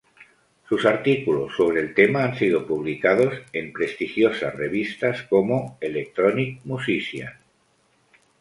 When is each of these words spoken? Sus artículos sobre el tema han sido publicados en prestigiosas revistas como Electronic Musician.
Sus 0.67 0.87
artículos 0.87 1.53
sobre 1.55 1.79
el 1.79 1.93
tema 1.93 2.23
han 2.23 2.35
sido 2.35 2.65
publicados 2.65 3.35
en 3.53 3.71
prestigiosas 3.71 4.55
revistas 4.55 5.21
como 5.29 5.77
Electronic 5.79 6.59
Musician. 6.65 7.33